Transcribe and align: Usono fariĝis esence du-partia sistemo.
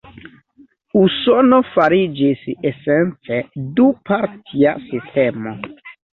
Usono 1.01 1.59
fariĝis 1.73 2.41
esence 2.71 3.39
du-partia 3.77 4.75
sistemo. 4.89 5.55